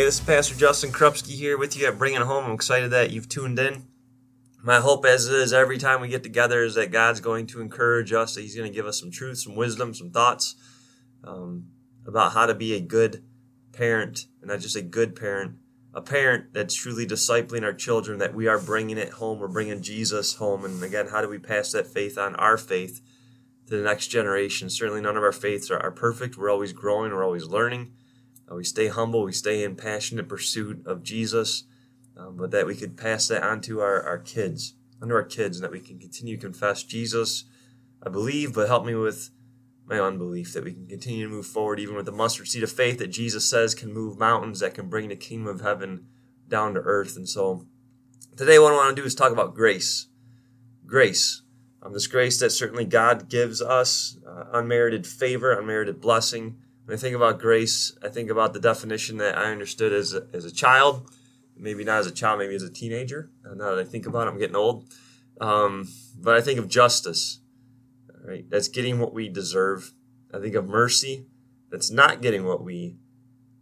[0.00, 2.46] Hey, this is Pastor Justin Krupski here with you at Bringing Home.
[2.46, 3.82] I'm excited that you've tuned in.
[4.62, 8.10] My hope, as is every time we get together, is that God's going to encourage
[8.10, 10.54] us, that He's going to give us some truth, some wisdom, some thoughts
[11.22, 11.66] um,
[12.06, 13.22] about how to be a good
[13.74, 15.56] parent, and not just a good parent,
[15.92, 19.82] a parent that's truly discipling our children, that we are bringing it home, we're bringing
[19.82, 20.64] Jesus home.
[20.64, 23.02] And again, how do we pass that faith on, our faith,
[23.66, 24.70] to the next generation?
[24.70, 26.38] Certainly, none of our faiths are, are perfect.
[26.38, 27.92] We're always growing, we're always learning.
[28.50, 31.64] Uh, we stay humble, we stay in passionate pursuit of Jesus,
[32.16, 35.56] um, but that we could pass that on to our, our kids, onto our kids,
[35.56, 37.44] and that we can continue to confess Jesus,
[38.04, 39.30] I believe, but help me with
[39.86, 42.70] my unbelief, that we can continue to move forward even with the mustard seed of
[42.70, 46.06] faith that Jesus says can move mountains, that can bring the kingdom of heaven
[46.48, 47.16] down to earth.
[47.16, 47.66] And so
[48.36, 50.08] today, what I want to do is talk about grace.
[50.86, 51.42] Grace.
[51.82, 56.56] Um, this grace that certainly God gives us, uh, unmerited favor, unmerited blessing
[56.90, 60.26] when I think about grace, I think about the definition that I understood as a,
[60.32, 61.08] as a child,
[61.56, 63.30] maybe not as a child, maybe as a teenager.
[63.48, 64.92] Uh, now that I think about it, I'm getting old.
[65.40, 65.86] Um,
[66.18, 67.42] but I think of justice,
[68.24, 68.44] right?
[68.50, 69.92] That's getting what we deserve.
[70.34, 71.26] I think of mercy,
[71.70, 72.96] that's not getting what we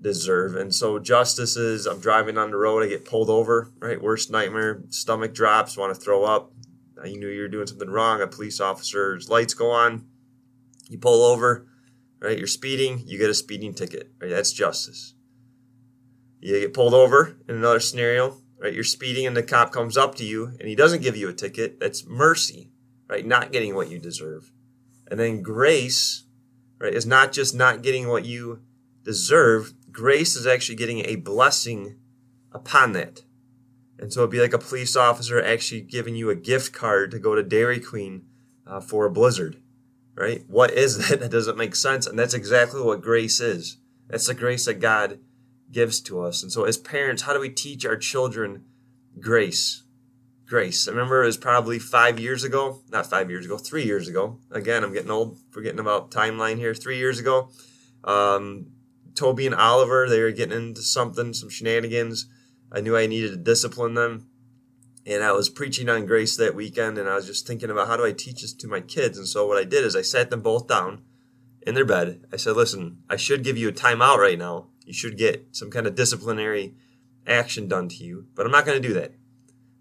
[0.00, 0.56] deserve.
[0.56, 4.00] And so justice is I'm driving on the road, I get pulled over, right?
[4.00, 6.52] Worst nightmare, stomach drops, want to throw up.
[7.04, 8.22] You knew you were doing something wrong.
[8.22, 10.06] A police officer's lights go on,
[10.88, 11.66] you pull over
[12.20, 12.38] right?
[12.38, 14.30] You're speeding, you get a speeding ticket, right?
[14.30, 15.14] That's justice.
[16.40, 18.72] You get pulled over in another scenario, right?
[18.72, 21.34] You're speeding and the cop comes up to you and he doesn't give you a
[21.34, 21.80] ticket.
[21.80, 22.70] That's mercy,
[23.08, 23.26] right?
[23.26, 24.52] Not getting what you deserve.
[25.10, 26.24] And then grace,
[26.78, 28.60] right, is not just not getting what you
[29.02, 29.74] deserve.
[29.90, 31.96] Grace is actually getting a blessing
[32.52, 33.22] upon that.
[33.98, 37.18] And so it'd be like a police officer actually giving you a gift card to
[37.18, 38.24] go to Dairy Queen
[38.66, 39.60] uh, for a blizzard
[40.20, 40.44] right?
[40.46, 41.20] What is that?
[41.20, 42.06] That doesn't make sense.
[42.06, 43.78] And that's exactly what grace is.
[44.08, 45.18] That's the grace that God
[45.70, 46.42] gives to us.
[46.42, 48.64] And so, as parents, how do we teach our children
[49.18, 49.84] grace?
[50.46, 50.88] Grace.
[50.88, 54.38] I remember it was probably five years ago, not five years ago, three years ago.
[54.50, 56.74] Again, I'm getting old, forgetting about timeline here.
[56.74, 57.50] Three years ago,
[58.02, 58.66] um,
[59.14, 62.26] Toby and Oliver, they were getting into something, some shenanigans.
[62.72, 64.29] I knew I needed to discipline them
[65.06, 67.96] and I was preaching on grace that weekend, and I was just thinking about how
[67.96, 69.16] do I teach this to my kids.
[69.18, 71.02] And so what I did is I sat them both down
[71.62, 72.24] in their bed.
[72.32, 74.68] I said, "Listen, I should give you a timeout right now.
[74.84, 76.74] You should get some kind of disciplinary
[77.26, 79.14] action done to you, but I'm not going to do that.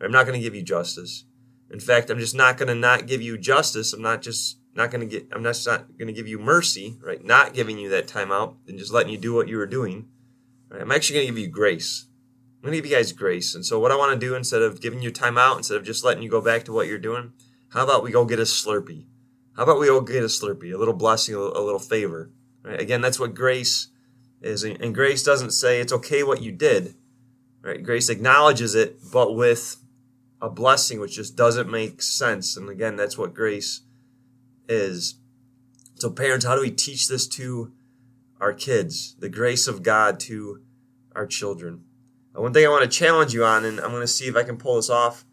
[0.00, 1.24] I'm not going to give you justice.
[1.70, 3.92] In fact, I'm just not going to not give you justice.
[3.92, 5.28] I'm not just not going to get.
[5.32, 7.24] I'm just not going to give you mercy, right?
[7.24, 10.08] Not giving you that timeout and just letting you do what you were doing.
[10.68, 10.82] Right?
[10.82, 12.06] I'm actually going to give you grace."
[12.62, 13.54] I'm to give you guys grace.
[13.54, 15.84] And so, what I want to do instead of giving you time out, instead of
[15.84, 17.32] just letting you go back to what you're doing,
[17.68, 19.06] how about we go get a Slurpee?
[19.56, 20.74] How about we go get a Slurpee?
[20.74, 22.30] A little blessing, a little favor.
[22.62, 22.80] Right?
[22.80, 23.88] Again, that's what grace
[24.42, 24.64] is.
[24.64, 26.94] And grace doesn't say it's okay what you did.
[27.62, 27.82] Right?
[27.82, 29.76] Grace acknowledges it, but with
[30.40, 32.56] a blessing which just doesn't make sense.
[32.56, 33.82] And again, that's what grace
[34.68, 35.16] is.
[35.94, 37.72] So, parents, how do we teach this to
[38.40, 39.16] our kids?
[39.18, 40.60] The grace of God to
[41.14, 41.84] our children.
[42.36, 44.36] Uh, one thing I want to challenge you on, and I'm going to see if
[44.36, 45.24] I can pull this off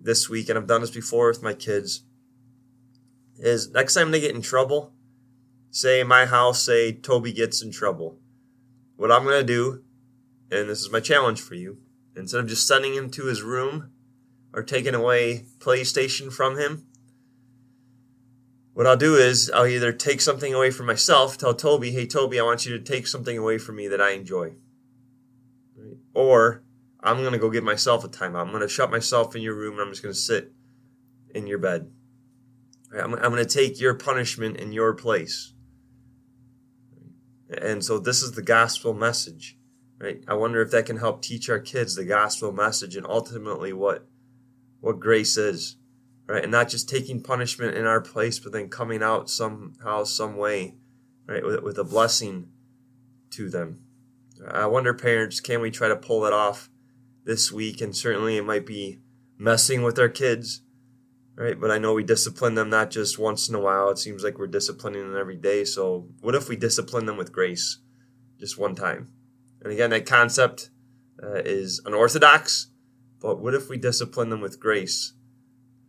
[0.00, 2.02] this week, and I've done this before with my kids,
[3.38, 4.92] is next time they get in trouble,
[5.70, 8.18] say in my house, say Toby gets in trouble.
[8.96, 9.82] What I'm going to do,
[10.50, 11.78] and this is my challenge for you,
[12.16, 13.90] instead of just sending him to his room
[14.52, 16.84] or taking away PlayStation from him,
[18.72, 22.38] what I'll do is I'll either take something away from myself, tell Toby, hey, Toby,
[22.38, 24.52] I want you to take something away from me that I enjoy.
[26.18, 26.64] Or
[26.98, 28.40] I'm to go get myself a timeout.
[28.40, 30.52] I'm to shut myself in your room and I'm just to sit
[31.32, 31.92] in your bed.
[32.92, 35.52] I'm, I'm to take your punishment in your place.
[37.56, 39.58] And so this is the gospel message,
[40.00, 40.24] right?
[40.26, 44.08] I wonder if that can help teach our kids the gospel message and ultimately what
[44.80, 45.76] what grace is,
[46.26, 46.42] right?
[46.42, 50.74] And not just taking punishment in our place, but then coming out somehow, some way,
[51.28, 52.48] right, with, with a blessing
[53.30, 53.84] to them.
[54.46, 56.68] I wonder, parents, can we try to pull it off
[57.24, 57.80] this week?
[57.80, 58.98] And certainly it might be
[59.38, 60.62] messing with our kids,
[61.34, 61.58] right?
[61.58, 63.90] But I know we discipline them not just once in a while.
[63.90, 65.64] It seems like we're disciplining them every day.
[65.64, 67.78] So what if we discipline them with grace
[68.38, 69.10] just one time?
[69.62, 70.70] And again, that concept
[71.22, 72.68] uh, is unorthodox,
[73.20, 75.14] but what if we discipline them with grace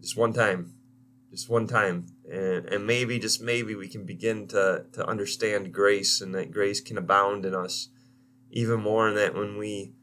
[0.00, 0.74] just one time?
[1.30, 2.06] Just one time.
[2.30, 6.80] And, and maybe, just maybe, we can begin to, to understand grace and that grace
[6.80, 7.88] can abound in us
[8.52, 9.94] even more in that when we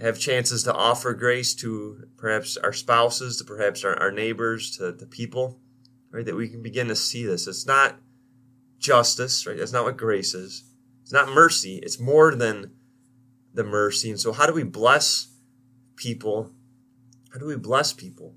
[0.00, 4.90] have chances to offer grace to perhaps our spouses, to perhaps our, our neighbors, to
[4.90, 5.60] the people,
[6.10, 6.26] right?
[6.26, 7.46] That we can begin to see this.
[7.46, 7.96] It's not
[8.80, 9.56] justice, right?
[9.56, 10.64] That's not what grace is.
[11.02, 11.78] It's not mercy.
[11.82, 12.72] It's more than
[13.54, 14.10] the mercy.
[14.10, 15.28] And so, how do we bless
[15.94, 16.50] people?
[17.32, 18.34] How do we bless people?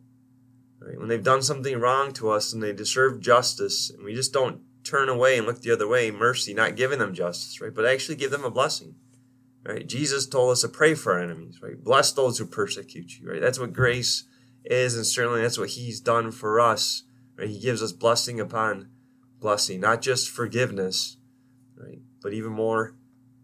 [0.80, 1.00] Right?
[1.00, 4.62] When they've done something wrong to us and they deserve justice, and we just don't
[4.83, 7.74] turn away and look the other way, mercy, not giving them justice, right?
[7.74, 8.95] But actually give them a blessing.
[9.65, 9.88] Right?
[9.88, 11.83] Jesus told us to pray for our enemies, right?
[11.83, 13.41] Bless those who persecute you, right?
[13.41, 14.25] That's what grace
[14.63, 17.03] is, and certainly that's what He's done for us.
[17.35, 17.50] Right?
[17.50, 18.89] He gives us blessing upon
[19.39, 21.17] blessing, not just forgiveness,
[21.75, 22.00] right?
[22.21, 22.95] But even more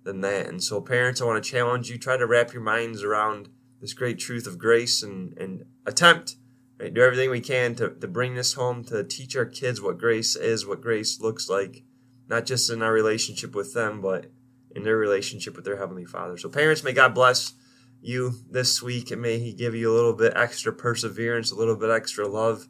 [0.03, 0.47] than that.
[0.47, 3.93] And so, parents, I want to challenge you: try to wrap your minds around this
[3.93, 6.35] great truth of grace, and and attempt,
[6.79, 6.93] right?
[6.93, 10.35] Do everything we can to to bring this home, to teach our kids what grace
[10.35, 11.83] is, what grace looks like,
[12.27, 14.27] not just in our relationship with them, but
[14.75, 16.37] in their relationship with their heavenly Father.
[16.37, 17.53] So, parents, may God bless
[18.01, 21.75] you this week, and may He give you a little bit extra perseverance, a little
[21.75, 22.67] bit extra love,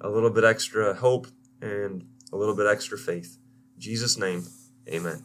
[0.00, 1.28] a little bit extra hope,
[1.60, 3.38] and a little bit extra faith.
[3.74, 4.44] In Jesus' name,
[4.88, 5.22] amen.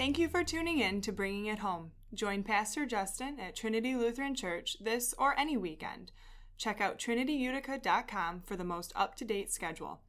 [0.00, 1.90] Thank you for tuning in to Bringing It Home.
[2.14, 6.10] Join Pastor Justin at Trinity Lutheran Church this or any weekend.
[6.56, 10.00] Check out trinityutica.com for the most up to date schedule.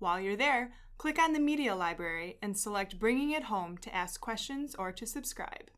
[0.00, 4.20] While you're there, click on the Media Library and select Bringing It Home to ask
[4.20, 5.70] questions or to subscribe.